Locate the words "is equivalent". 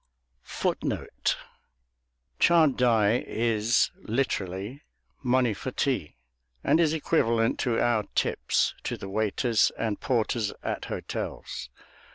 6.79-7.59